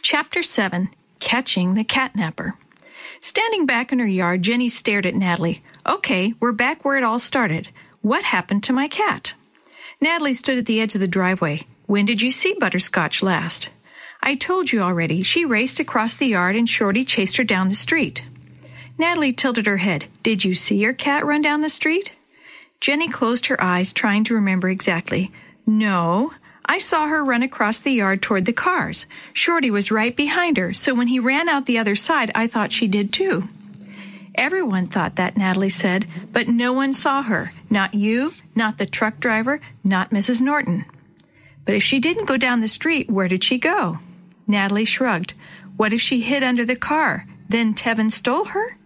Chapter 0.00 0.42
7 0.42 0.88
Catching 1.20 1.74
the 1.74 1.84
Catnapper. 1.84 2.54
Standing 3.20 3.66
back 3.66 3.92
in 3.92 3.98
her 3.98 4.06
yard, 4.06 4.40
Jenny 4.40 4.70
stared 4.70 5.04
at 5.04 5.14
Natalie. 5.14 5.62
Okay, 5.86 6.32
we're 6.40 6.52
back 6.52 6.82
where 6.82 6.96
it 6.96 7.04
all 7.04 7.18
started. 7.18 7.68
What 8.00 8.24
happened 8.24 8.62
to 8.64 8.72
my 8.72 8.88
cat? 8.88 9.34
Natalie 10.00 10.32
stood 10.32 10.58
at 10.58 10.66
the 10.66 10.80
edge 10.80 10.94
of 10.94 11.00
the 11.00 11.08
driveway. 11.08 11.62
When 11.86 12.04
did 12.06 12.22
you 12.22 12.30
see 12.30 12.54
Butterscotch 12.54 13.22
last? 13.22 13.70
I 14.22 14.36
told 14.36 14.72
you 14.72 14.80
already. 14.80 15.22
She 15.22 15.44
raced 15.44 15.80
across 15.80 16.14
the 16.14 16.26
yard 16.26 16.56
and 16.56 16.68
Shorty 16.68 17.04
chased 17.04 17.36
her 17.36 17.44
down 17.44 17.68
the 17.68 17.74
street. 17.74 18.26
Natalie 18.96 19.32
tilted 19.32 19.66
her 19.66 19.78
head. 19.78 20.06
Did 20.22 20.44
you 20.44 20.54
see 20.54 20.76
your 20.76 20.94
cat 20.94 21.26
run 21.26 21.42
down 21.42 21.60
the 21.60 21.68
street? 21.68 22.14
Jenny 22.80 23.08
closed 23.08 23.46
her 23.46 23.62
eyes, 23.62 23.92
trying 23.92 24.24
to 24.24 24.34
remember 24.34 24.68
exactly. 24.68 25.32
No, 25.66 26.32
I 26.66 26.78
saw 26.78 27.06
her 27.08 27.24
run 27.24 27.42
across 27.42 27.80
the 27.80 27.90
yard 27.90 28.22
toward 28.22 28.46
the 28.46 28.52
cars. 28.52 29.06
Shorty 29.32 29.70
was 29.70 29.90
right 29.90 30.14
behind 30.16 30.56
her, 30.56 30.72
so 30.72 30.94
when 30.94 31.08
he 31.08 31.18
ran 31.18 31.48
out 31.48 31.66
the 31.66 31.78
other 31.78 31.94
side, 31.94 32.30
I 32.34 32.46
thought 32.46 32.72
she 32.72 32.88
did 32.88 33.12
too. 33.12 33.48
Everyone 34.34 34.86
thought 34.86 35.16
that, 35.16 35.36
Natalie 35.36 35.68
said, 35.68 36.06
but 36.32 36.48
no 36.48 36.72
one 36.72 36.92
saw 36.92 37.22
her. 37.22 37.52
Not 37.70 37.94
you, 37.94 38.32
not 38.54 38.78
the 38.78 38.86
truck 38.86 39.20
driver, 39.20 39.60
not 39.82 40.10
Mrs. 40.10 40.40
Norton. 40.40 40.84
But 41.64 41.74
if 41.74 41.82
she 41.82 41.98
didn't 41.98 42.26
go 42.26 42.36
down 42.36 42.60
the 42.60 42.68
street, 42.68 43.10
where 43.10 43.28
did 43.28 43.42
she 43.42 43.58
go? 43.58 43.98
Natalie 44.46 44.84
shrugged. 44.84 45.34
What 45.76 45.92
if 45.92 46.00
she 46.00 46.20
hid 46.20 46.42
under 46.42 46.64
the 46.64 46.76
car? 46.76 47.26
Then 47.48 47.74
Tevin 47.74 48.10
stole 48.10 48.46
her? 48.46 48.78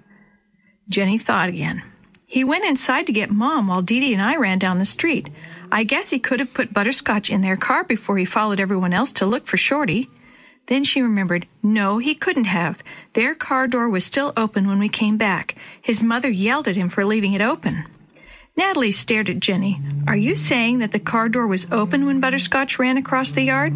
Jenny 0.88 1.18
thought 1.18 1.48
again. 1.48 1.82
He 2.28 2.44
went 2.44 2.64
inside 2.64 3.06
to 3.06 3.12
get 3.12 3.30
Mom 3.30 3.68
while 3.68 3.82
Dee 3.82 4.00
Dee 4.00 4.12
and 4.12 4.22
I 4.22 4.36
ran 4.36 4.58
down 4.58 4.78
the 4.78 4.84
street. 4.84 5.30
I 5.72 5.84
guess 5.84 6.10
he 6.10 6.18
could 6.18 6.40
have 6.40 6.54
put 6.54 6.72
Butterscotch 6.72 7.30
in 7.30 7.40
their 7.40 7.56
car 7.56 7.84
before 7.84 8.16
he 8.18 8.24
followed 8.24 8.60
everyone 8.60 8.92
else 8.92 9.12
to 9.12 9.26
look 9.26 9.46
for 9.46 9.56
Shorty. 9.56 10.08
Then 10.66 10.84
she 10.84 11.00
remembered, 11.00 11.46
no, 11.62 11.98
he 11.98 12.14
couldn't 12.14 12.44
have. 12.44 12.82
Their 13.14 13.34
car 13.34 13.66
door 13.66 13.88
was 13.88 14.04
still 14.04 14.34
open 14.36 14.66
when 14.66 14.78
we 14.78 14.90
came 14.90 15.16
back. 15.16 15.54
His 15.80 16.02
mother 16.02 16.30
yelled 16.30 16.68
at 16.68 16.76
him 16.76 16.90
for 16.90 17.04
leaving 17.04 17.32
it 17.32 17.40
open. 17.40 17.84
Natalie 18.58 18.90
stared 18.90 19.30
at 19.30 19.38
Jenny. 19.38 19.80
Are 20.08 20.16
you 20.16 20.34
saying 20.34 20.80
that 20.80 20.90
the 20.90 20.98
car 20.98 21.28
door 21.28 21.46
was 21.46 21.70
open 21.70 22.06
when 22.06 22.18
Butterscotch 22.18 22.76
ran 22.76 22.96
across 22.96 23.30
the 23.30 23.44
yard? 23.44 23.72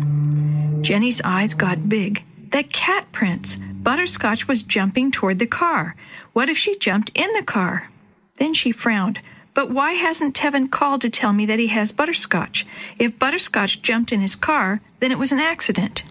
Jenny's 0.83 1.23
eyes 1.23 1.55
got 1.55 1.89
big. 1.89 2.25
The 2.51 2.65
cat 2.65 3.13
prints. 3.13 3.59
Butterscotch 3.59 4.49
was 4.49 4.65
jumping 4.65 5.13
toward 5.13 5.39
the 5.39 5.47
car. 5.47 5.95
What 6.33 6.49
if 6.49 6.59
she 6.59 6.77
jumped 6.77 7.13
in 7.15 7.33
the 7.33 7.45
car? 7.45 7.93
Then 8.41 8.55
she 8.55 8.73
frowned. 8.73 9.21
But 9.55 9.71
why 9.71 9.93
hasn't 9.93 10.35
Tevin 10.35 10.69
called 10.69 11.03
to 11.03 11.11
tell 11.11 11.33
me 11.33 11.47
that 11.47 11.61
he 11.61 11.69
has 11.69 11.93
Butterscotch? 11.93 12.67
If 12.99 13.21
Butterscotch 13.21 13.83
jumped 13.83 14.11
in 14.11 14.21
his 14.21 14.35
car, 14.35 14.81
then 14.99 15.13
it 15.13 15.19
was 15.19 15.31
an 15.31 15.39
accident. 15.39 16.03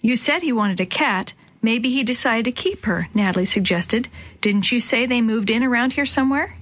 You 0.00 0.14
said 0.14 0.42
he 0.42 0.52
wanted 0.52 0.80
a 0.80 0.86
cat. 0.86 1.32
Maybe 1.60 1.90
he 1.90 2.04
decided 2.04 2.44
to 2.44 2.52
keep 2.52 2.84
her, 2.84 3.08
Natalie 3.14 3.46
suggested. 3.46 4.08
Didn't 4.40 4.70
you 4.70 4.78
say 4.78 5.06
they 5.06 5.20
moved 5.20 5.50
in 5.50 5.64
around 5.64 5.94
here 5.94 6.06
somewhere? 6.06 6.56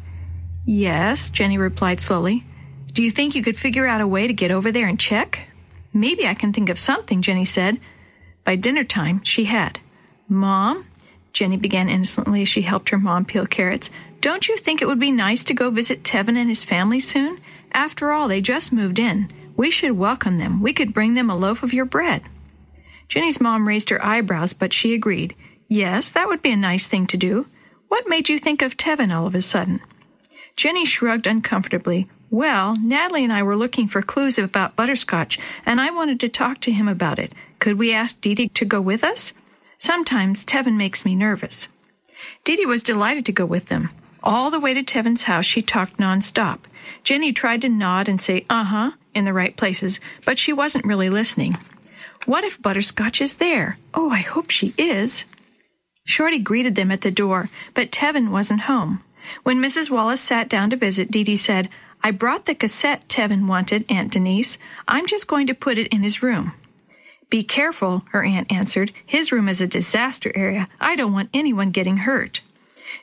Yes, 0.64 1.30
Jenny 1.30 1.58
replied 1.58 2.00
slowly. 2.00 2.44
Do 2.92 3.02
you 3.02 3.10
think 3.10 3.34
you 3.34 3.42
could 3.42 3.56
figure 3.56 3.86
out 3.86 4.00
a 4.00 4.06
way 4.06 4.26
to 4.26 4.32
get 4.32 4.50
over 4.50 4.70
there 4.70 4.86
and 4.86 4.98
check? 4.98 5.48
Maybe 5.92 6.26
I 6.26 6.34
can 6.34 6.52
think 6.52 6.68
of 6.68 6.78
something, 6.78 7.22
Jenny 7.22 7.44
said. 7.44 7.80
By 8.44 8.56
dinner 8.56 8.84
time, 8.84 9.22
she 9.24 9.44
had. 9.44 9.80
Mom, 10.28 10.86
Jenny 11.32 11.56
began 11.56 11.88
innocently 11.88 12.42
as 12.42 12.48
she 12.48 12.62
helped 12.62 12.90
her 12.90 12.98
mom 12.98 13.24
peel 13.24 13.46
carrots, 13.46 13.90
don't 14.20 14.48
you 14.48 14.56
think 14.56 14.80
it 14.80 14.86
would 14.86 14.98
be 14.98 15.12
nice 15.12 15.44
to 15.44 15.52
go 15.52 15.68
visit 15.68 16.02
Tevin 16.02 16.38
and 16.38 16.48
his 16.48 16.64
family 16.64 16.98
soon? 16.98 17.40
After 17.72 18.10
all, 18.10 18.26
they 18.26 18.40
just 18.40 18.72
moved 18.72 18.98
in. 18.98 19.30
We 19.54 19.70
should 19.70 19.98
welcome 19.98 20.38
them. 20.38 20.62
We 20.62 20.72
could 20.72 20.94
bring 20.94 21.12
them 21.12 21.28
a 21.28 21.36
loaf 21.36 21.62
of 21.62 21.74
your 21.74 21.84
bread. 21.84 22.22
Jenny's 23.06 23.40
mom 23.40 23.68
raised 23.68 23.90
her 23.90 24.02
eyebrows, 24.02 24.54
but 24.54 24.72
she 24.72 24.94
agreed. 24.94 25.34
Yes, 25.68 26.10
that 26.12 26.26
would 26.26 26.40
be 26.40 26.52
a 26.52 26.56
nice 26.56 26.88
thing 26.88 27.06
to 27.08 27.18
do. 27.18 27.48
What 27.88 28.08
made 28.08 28.30
you 28.30 28.38
think 28.38 28.62
of 28.62 28.78
Tevin 28.78 29.14
all 29.14 29.26
of 29.26 29.34
a 29.34 29.42
sudden? 29.42 29.82
Jenny 30.56 30.84
shrugged 30.84 31.26
uncomfortably. 31.26 32.08
Well, 32.30 32.76
Natalie 32.80 33.24
and 33.24 33.32
I 33.32 33.42
were 33.42 33.56
looking 33.56 33.86
for 33.86 34.02
clues 34.02 34.38
about 34.38 34.76
butterscotch, 34.76 35.38
and 35.64 35.80
I 35.80 35.90
wanted 35.90 36.20
to 36.20 36.28
talk 36.28 36.60
to 36.60 36.72
him 36.72 36.88
about 36.88 37.18
it. 37.18 37.32
Could 37.58 37.78
we 37.78 37.92
ask 37.92 38.20
Dee 38.20 38.48
to 38.48 38.64
go 38.64 38.80
with 38.80 39.04
us? 39.04 39.32
Sometimes 39.78 40.44
Tevin 40.44 40.76
makes 40.76 41.04
me 41.04 41.14
nervous. 41.14 41.68
Dee 42.44 42.66
was 42.66 42.82
delighted 42.82 43.26
to 43.26 43.32
go 43.32 43.44
with 43.44 43.66
them. 43.66 43.90
All 44.22 44.50
the 44.50 44.60
way 44.60 44.74
to 44.74 44.82
Tevin's 44.82 45.24
house, 45.24 45.44
she 45.44 45.62
talked 45.62 45.98
nonstop. 45.98 46.60
Jenny 47.02 47.32
tried 47.32 47.62
to 47.62 47.68
nod 47.68 48.08
and 48.08 48.20
say, 48.20 48.46
uh 48.48 48.64
huh, 48.64 48.90
in 49.14 49.24
the 49.24 49.32
right 49.32 49.56
places, 49.56 50.00
but 50.24 50.38
she 50.38 50.52
wasn't 50.52 50.86
really 50.86 51.10
listening. 51.10 51.58
What 52.26 52.44
if 52.44 52.60
Butterscotch 52.60 53.20
is 53.20 53.36
there? 53.36 53.76
Oh, 53.92 54.10
I 54.10 54.18
hope 54.20 54.50
she 54.50 54.72
is. 54.78 55.26
Shorty 56.06 56.38
greeted 56.38 56.74
them 56.74 56.90
at 56.90 57.02
the 57.02 57.10
door, 57.10 57.50
but 57.74 57.90
Tevin 57.90 58.30
wasn't 58.30 58.62
home. 58.62 59.02
When 59.42 59.58
Mrs. 59.58 59.90
Wallace 59.90 60.20
sat 60.20 60.48
down 60.48 60.70
to 60.70 60.76
visit, 60.76 61.10
Dee 61.10 61.24
Dee 61.24 61.36
said, 61.36 61.68
I 62.02 62.10
brought 62.10 62.44
the 62.44 62.54
cassette 62.54 63.08
Tevin 63.08 63.46
wanted, 63.46 63.84
Aunt 63.88 64.12
Denise. 64.12 64.58
I'm 64.86 65.06
just 65.06 65.26
going 65.26 65.46
to 65.46 65.54
put 65.54 65.78
it 65.78 65.86
in 65.88 66.02
his 66.02 66.22
room. 66.22 66.52
Be 67.30 67.42
careful, 67.42 68.04
her 68.10 68.22
aunt 68.22 68.52
answered. 68.52 68.92
His 69.04 69.32
room 69.32 69.48
is 69.48 69.60
a 69.60 69.66
disaster 69.66 70.30
area. 70.34 70.68
I 70.80 70.96
don't 70.96 71.14
want 71.14 71.30
anyone 71.32 71.70
getting 71.70 71.98
hurt. 71.98 72.42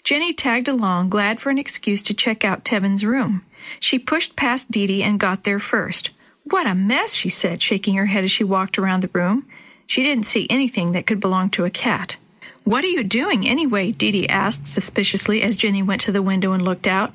Jenny 0.03 0.33
tagged 0.33 0.67
along, 0.67 1.09
glad 1.09 1.39
for 1.39 1.49
an 1.49 1.57
excuse 1.57 2.03
to 2.03 2.13
check 2.13 2.45
out 2.45 2.63
Tevin's 2.63 3.03
room. 3.03 3.43
She 3.79 3.99
pushed 3.99 4.35
past 4.35 4.71
Dee 4.71 4.87
Dee 4.87 5.03
and 5.03 5.19
got 5.19 5.43
there 5.43 5.59
first. 5.59 6.11
What 6.43 6.67
a 6.67 6.75
mess, 6.75 7.13
she 7.13 7.29
said, 7.29 7.61
shaking 7.61 7.95
her 7.95 8.07
head 8.07 8.23
as 8.23 8.31
she 8.31 8.43
walked 8.43 8.77
around 8.77 9.01
the 9.01 9.09
room. 9.13 9.47
She 9.85 10.03
didn't 10.03 10.25
see 10.25 10.47
anything 10.49 10.93
that 10.93 11.05
could 11.05 11.19
belong 11.19 11.49
to 11.51 11.65
a 11.65 11.69
cat. 11.69 12.17
What 12.63 12.83
are 12.83 12.87
you 12.87 13.03
doing 13.03 13.47
anyway? 13.47 13.91
Dee 13.91 14.11
Dee 14.11 14.29
asked 14.29 14.67
suspiciously 14.67 15.41
as 15.41 15.57
Jenny 15.57 15.81
went 15.81 16.01
to 16.01 16.11
the 16.11 16.21
window 16.21 16.53
and 16.53 16.63
looked 16.63 16.87
out. 16.87 17.13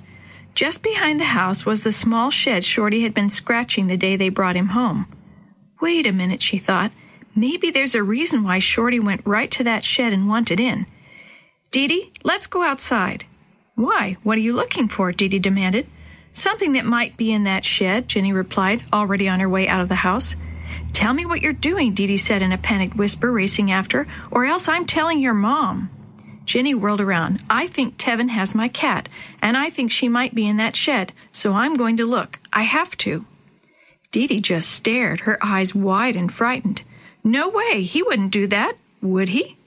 Just 0.54 0.82
behind 0.82 1.20
the 1.20 1.24
house 1.24 1.64
was 1.64 1.82
the 1.82 1.92
small 1.92 2.30
shed 2.30 2.64
Shorty 2.64 3.02
had 3.02 3.14
been 3.14 3.28
scratching 3.28 3.86
the 3.86 3.96
day 3.96 4.16
they 4.16 4.28
brought 4.28 4.56
him 4.56 4.68
home. 4.68 5.06
Wait 5.80 6.06
a 6.06 6.12
minute, 6.12 6.42
she 6.42 6.58
thought. 6.58 6.92
Maybe 7.34 7.70
there's 7.70 7.94
a 7.94 8.02
reason 8.02 8.42
why 8.42 8.58
Shorty 8.58 8.98
went 8.98 9.26
right 9.26 9.50
to 9.50 9.64
that 9.64 9.84
shed 9.84 10.12
and 10.12 10.28
wanted 10.28 10.58
in. 10.58 10.86
Dee 11.70 11.86
Dee, 11.86 12.12
let's 12.24 12.46
go 12.46 12.62
outside. 12.62 13.26
Why? 13.74 14.16
What 14.22 14.38
are 14.38 14.40
you 14.40 14.54
looking 14.54 14.88
for? 14.88 15.12
Dee 15.12 15.28
Dee 15.28 15.38
demanded. 15.38 15.86
Something 16.32 16.72
that 16.72 16.86
might 16.86 17.16
be 17.16 17.32
in 17.32 17.44
that 17.44 17.64
shed, 17.64 18.08
Jenny 18.08 18.32
replied, 18.32 18.82
already 18.92 19.28
on 19.28 19.40
her 19.40 19.48
way 19.48 19.68
out 19.68 19.80
of 19.80 19.88
the 19.88 19.96
house. 19.96 20.36
Tell 20.96 21.12
me 21.12 21.26
what 21.26 21.42
you're 21.42 21.52
doing, 21.52 21.92
Dee 21.92 22.06
Dee 22.06 22.16
said 22.16 22.40
in 22.40 22.52
a 22.52 22.56
panicked 22.56 22.96
whisper, 22.96 23.30
racing 23.30 23.70
after, 23.70 24.06
or 24.30 24.46
else 24.46 24.66
I'm 24.66 24.86
telling 24.86 25.20
your 25.20 25.34
mom. 25.34 25.90
Jenny 26.46 26.74
whirled 26.74 27.02
around. 27.02 27.42
I 27.50 27.66
think 27.66 27.98
Tevin 27.98 28.30
has 28.30 28.54
my 28.54 28.68
cat, 28.68 29.10
and 29.42 29.58
I 29.58 29.68
think 29.68 29.90
she 29.90 30.08
might 30.08 30.34
be 30.34 30.48
in 30.48 30.56
that 30.56 30.74
shed, 30.74 31.12
so 31.30 31.52
I'm 31.52 31.74
going 31.74 31.98
to 31.98 32.06
look. 32.06 32.38
I 32.50 32.62
have 32.62 32.96
to. 32.96 33.26
Dee 34.10 34.26
Dee 34.26 34.40
just 34.40 34.70
stared, 34.70 35.20
her 35.20 35.38
eyes 35.44 35.74
wide 35.74 36.16
and 36.16 36.32
frightened. 36.32 36.82
No 37.22 37.50
way, 37.50 37.82
he 37.82 38.02
wouldn't 38.02 38.32
do 38.32 38.46
that, 38.46 38.78
would 39.02 39.28
he? 39.28 39.58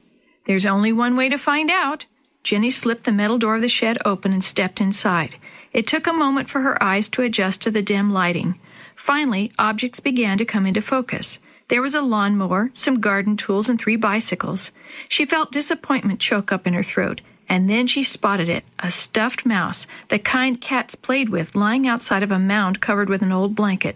There's 0.45 0.65
only 0.65 0.91
one 0.91 1.15
way 1.15 1.29
to 1.29 1.37
find 1.37 1.69
out. 1.69 2.07
Jenny 2.41 2.71
slipped 2.71 3.03
the 3.03 3.11
metal 3.11 3.37
door 3.37 3.53
of 3.53 3.61
the 3.61 3.69
shed 3.69 3.99
open 4.03 4.33
and 4.33 4.43
stepped 4.43 4.81
inside. 4.81 5.35
It 5.73 5.85
took 5.85 6.07
a 6.07 6.11
moment 6.11 6.47
for 6.47 6.61
her 6.61 6.81
eyes 6.81 7.07
to 7.09 7.21
adjust 7.21 7.61
to 7.61 7.69
the 7.69 7.83
dim 7.83 8.11
lighting. 8.11 8.59
Finally, 8.99 9.49
objects 9.57 10.01
began 10.01 10.37
to 10.37 10.43
come 10.43 10.65
into 10.65 10.81
focus. 10.81 11.39
There 11.69 11.81
was 11.81 11.95
a 11.95 12.01
lawnmower, 12.01 12.69
some 12.73 12.99
garden 12.99 13.37
tools, 13.37 13.69
and 13.69 13.79
three 13.79 13.95
bicycles. 13.95 14.73
She 15.07 15.25
felt 15.25 15.53
disappointment 15.53 16.19
choke 16.19 16.51
up 16.51 16.67
in 16.67 16.73
her 16.73 16.83
throat, 16.83 17.21
and 17.47 17.69
then 17.69 17.87
she 17.87 18.03
spotted 18.03 18.49
it 18.49 18.65
a 18.77 18.91
stuffed 18.91 19.45
mouse, 19.45 19.87
the 20.09 20.19
kind 20.19 20.59
cats 20.59 20.95
played 20.95 21.29
with, 21.29 21.55
lying 21.55 21.87
outside 21.87 22.23
of 22.23 22.31
a 22.31 22.37
mound 22.37 22.81
covered 22.81 23.07
with 23.07 23.21
an 23.21 23.31
old 23.31 23.55
blanket. 23.55 23.95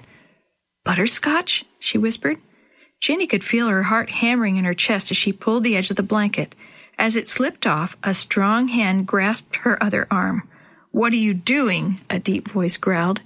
Butterscotch? 0.85 1.65
she 1.79 1.97
whispered. 1.97 2.37
Jenny 3.01 3.27
could 3.27 3.43
feel 3.43 3.67
her 3.67 3.83
heart 3.83 4.09
hammering 4.09 4.55
in 4.55 4.63
her 4.63 4.73
chest 4.73 5.11
as 5.11 5.17
she 5.17 5.33
pulled 5.33 5.65
the 5.65 5.75
edge 5.75 5.89
of 5.89 5.97
the 5.97 6.01
blanket. 6.01 6.55
As 6.97 7.17
it 7.17 7.27
slipped 7.27 7.67
off, 7.67 7.97
a 8.03 8.13
strong 8.13 8.69
hand 8.69 9.05
grasped 9.05 9.57
her 9.57 9.83
other 9.83 10.07
arm. 10.09 10.47
What 10.91 11.11
are 11.11 11.17
you 11.17 11.33
doing? 11.33 11.99
a 12.09 12.19
deep 12.19 12.47
voice 12.47 12.77
growled. 12.77 13.21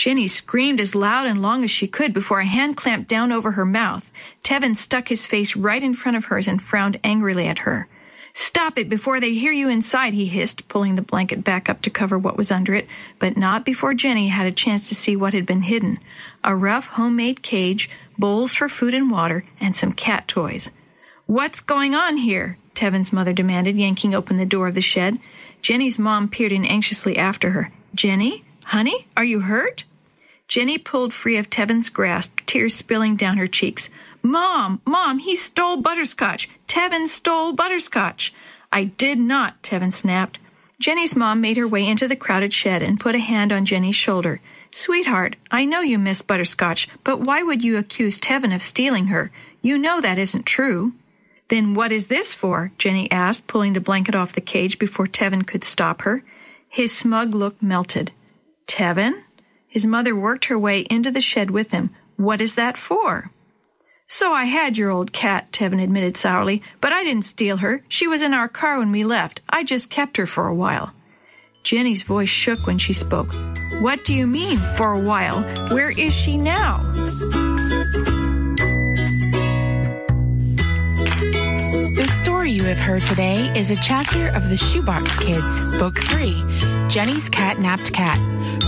Jenny 0.00 0.28
screamed 0.28 0.80
as 0.80 0.94
loud 0.94 1.26
and 1.26 1.42
long 1.42 1.62
as 1.62 1.70
she 1.70 1.86
could 1.86 2.14
before 2.14 2.40
a 2.40 2.46
hand 2.46 2.74
clamped 2.74 3.06
down 3.06 3.30
over 3.30 3.50
her 3.50 3.66
mouth. 3.66 4.10
Tevin 4.42 4.74
stuck 4.74 5.08
his 5.08 5.26
face 5.26 5.54
right 5.54 5.82
in 5.82 5.92
front 5.92 6.16
of 6.16 6.24
hers 6.24 6.48
and 6.48 6.62
frowned 6.62 6.98
angrily 7.04 7.46
at 7.46 7.58
her. 7.58 7.86
Stop 8.32 8.78
it 8.78 8.88
before 8.88 9.20
they 9.20 9.34
hear 9.34 9.52
you 9.52 9.68
inside, 9.68 10.14
he 10.14 10.24
hissed, 10.24 10.68
pulling 10.68 10.94
the 10.94 11.02
blanket 11.02 11.44
back 11.44 11.68
up 11.68 11.82
to 11.82 11.90
cover 11.90 12.18
what 12.18 12.38
was 12.38 12.50
under 12.50 12.74
it, 12.74 12.88
but 13.18 13.36
not 13.36 13.62
before 13.62 13.92
Jenny 13.92 14.28
had 14.28 14.46
a 14.46 14.52
chance 14.52 14.88
to 14.88 14.94
see 14.94 15.16
what 15.16 15.34
had 15.34 15.44
been 15.44 15.60
hidden 15.60 15.98
a 16.42 16.56
rough 16.56 16.86
homemade 16.86 17.42
cage, 17.42 17.90
bowls 18.18 18.54
for 18.54 18.70
food 18.70 18.94
and 18.94 19.10
water, 19.10 19.44
and 19.60 19.76
some 19.76 19.92
cat 19.92 20.26
toys. 20.26 20.70
What's 21.26 21.60
going 21.60 21.94
on 21.94 22.16
here? 22.16 22.56
Tevin's 22.74 23.12
mother 23.12 23.34
demanded, 23.34 23.76
yanking 23.76 24.14
open 24.14 24.38
the 24.38 24.46
door 24.46 24.66
of 24.66 24.74
the 24.74 24.80
shed. 24.80 25.18
Jenny's 25.60 25.98
mom 25.98 26.26
peered 26.26 26.52
in 26.52 26.64
anxiously 26.64 27.18
after 27.18 27.50
her. 27.50 27.70
Jenny? 27.94 28.44
Honey? 28.64 29.06
Are 29.14 29.24
you 29.24 29.40
hurt? 29.40 29.84
Jenny 30.50 30.78
pulled 30.78 31.12
free 31.12 31.36
of 31.36 31.48
Tevin's 31.48 31.88
grasp, 31.88 32.40
tears 32.44 32.74
spilling 32.74 33.14
down 33.14 33.36
her 33.36 33.46
cheeks. 33.46 33.88
Mom, 34.20 34.80
Mom, 34.84 35.20
he 35.20 35.36
stole 35.36 35.76
butterscotch. 35.76 36.48
Tevin 36.66 37.06
stole 37.06 37.52
butterscotch. 37.52 38.34
I 38.72 38.82
did 38.82 39.20
not, 39.20 39.62
Tevin 39.62 39.92
snapped. 39.92 40.40
Jenny's 40.80 41.14
mom 41.14 41.40
made 41.40 41.56
her 41.56 41.68
way 41.68 41.86
into 41.86 42.08
the 42.08 42.16
crowded 42.16 42.52
shed 42.52 42.82
and 42.82 42.98
put 42.98 43.14
a 43.14 43.20
hand 43.20 43.52
on 43.52 43.64
Jenny's 43.64 43.94
shoulder. 43.94 44.40
Sweetheart, 44.72 45.36
I 45.52 45.64
know 45.64 45.82
you 45.82 46.00
miss 46.00 46.20
butterscotch, 46.20 46.88
but 47.04 47.20
why 47.20 47.44
would 47.44 47.62
you 47.62 47.76
accuse 47.76 48.18
Tevin 48.18 48.52
of 48.52 48.60
stealing 48.60 49.06
her? 49.06 49.30
You 49.62 49.78
know 49.78 50.00
that 50.00 50.18
isn't 50.18 50.46
true. 50.46 50.94
Then 51.46 51.74
what 51.74 51.92
is 51.92 52.08
this 52.08 52.34
for? 52.34 52.72
Jenny 52.76 53.08
asked, 53.12 53.46
pulling 53.46 53.74
the 53.74 53.80
blanket 53.80 54.16
off 54.16 54.32
the 54.32 54.40
cage 54.40 54.80
before 54.80 55.06
Tevin 55.06 55.46
could 55.46 55.62
stop 55.62 56.02
her. 56.02 56.24
His 56.68 56.90
smug 56.90 57.36
look 57.36 57.62
melted. 57.62 58.10
Tevin? 58.66 59.22
His 59.70 59.86
mother 59.86 60.16
worked 60.16 60.46
her 60.46 60.58
way 60.58 60.80
into 60.90 61.12
the 61.12 61.20
shed 61.20 61.52
with 61.52 61.70
him. 61.70 61.90
What 62.16 62.40
is 62.40 62.56
that 62.56 62.76
for? 62.76 63.30
So 64.08 64.32
I 64.32 64.46
had 64.46 64.76
your 64.76 64.90
old 64.90 65.12
cat, 65.12 65.52
Tevin 65.52 65.80
admitted 65.80 66.16
sourly, 66.16 66.60
but 66.80 66.92
I 66.92 67.04
didn't 67.04 67.24
steal 67.24 67.58
her. 67.58 67.84
She 67.88 68.08
was 68.08 68.20
in 68.20 68.34
our 68.34 68.48
car 68.48 68.80
when 68.80 68.90
we 68.90 69.04
left. 69.04 69.40
I 69.48 69.62
just 69.62 69.88
kept 69.88 70.16
her 70.16 70.26
for 70.26 70.48
a 70.48 70.54
while. 70.54 70.92
Jenny's 71.62 72.02
voice 72.02 72.28
shook 72.28 72.66
when 72.66 72.78
she 72.78 72.92
spoke. 72.92 73.32
What 73.78 74.02
do 74.02 74.12
you 74.12 74.26
mean, 74.26 74.56
for 74.76 74.92
a 74.92 75.00
while? 75.00 75.42
Where 75.72 75.90
is 75.90 76.12
she 76.12 76.36
now? 76.36 76.82
The 81.94 82.12
story 82.24 82.50
you 82.50 82.64
have 82.64 82.78
heard 82.80 83.02
today 83.02 83.56
is 83.56 83.70
a 83.70 83.76
chapter 83.76 84.28
of 84.34 84.48
The 84.50 84.56
Shoebox 84.56 85.16
Kids, 85.20 85.78
Book 85.78 85.96
3 86.00 86.88
Jenny's 86.88 87.28
Cat 87.28 87.60
Napped 87.60 87.92
Cat, 87.92 88.18